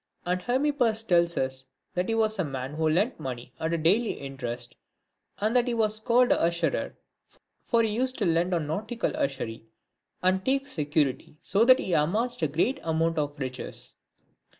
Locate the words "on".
8.55-8.65